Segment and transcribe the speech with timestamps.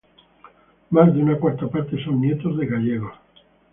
[0.89, 3.13] Más de una cuarta parte son nietos de gallegos.